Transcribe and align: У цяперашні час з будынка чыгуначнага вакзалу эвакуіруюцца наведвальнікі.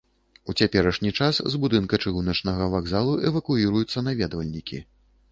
У 0.51 0.53
цяперашні 0.63 1.09
час 1.17 1.41
з 1.55 1.59
будынка 1.65 1.99
чыгуначнага 2.05 2.69
вакзалу 2.75 3.13
эвакуіруюцца 3.31 4.03
наведвальнікі. 4.07 4.81